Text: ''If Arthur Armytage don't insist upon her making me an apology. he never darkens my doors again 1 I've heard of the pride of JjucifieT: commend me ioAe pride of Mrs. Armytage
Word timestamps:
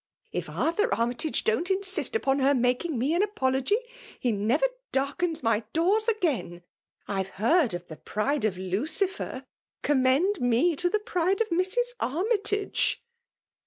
''If 0.33 0.49
Arthur 0.49 0.91
Armytage 0.95 1.43
don't 1.43 1.69
insist 1.69 2.15
upon 2.15 2.39
her 2.39 2.55
making 2.55 2.97
me 2.97 3.13
an 3.13 3.21
apology. 3.21 3.77
he 4.19 4.31
never 4.31 4.65
darkens 4.91 5.43
my 5.43 5.59
doors 5.73 6.07
again 6.07 6.63
1 7.05 7.17
I've 7.19 7.27
heard 7.27 7.75
of 7.75 7.85
the 7.87 7.97
pride 7.97 8.43
of 8.43 8.55
JjucifieT: 8.55 9.45
commend 9.83 10.41
me 10.41 10.75
ioAe 10.75 11.05
pride 11.05 11.39
of 11.41 11.49
Mrs. 11.49 11.93
Armytage 11.99 13.03